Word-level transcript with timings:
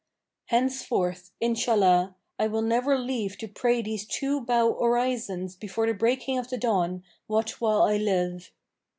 Henceforth, 0.47 1.31
Inshallah, 1.39 2.15
I 2.39 2.47
will 2.47 2.63
never 2.63 2.97
leave 2.97 3.37
to 3.37 3.47
pray 3.47 3.83
these 3.83 4.03
two 4.03 4.41
bow 4.43 4.67
orisons 4.73 5.55
before 5.55 5.85
the 5.85 5.93
breaking 5.93 6.39
of 6.39 6.49
the 6.49 6.57
dawn, 6.57 7.03
what 7.27 7.61
while 7.61 7.83
I 7.83 7.97
live." 7.97 8.49